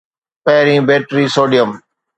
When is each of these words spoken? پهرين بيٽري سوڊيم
پهرين 0.45 0.81
بيٽري 0.87 1.25
سوڊيم 1.35 1.69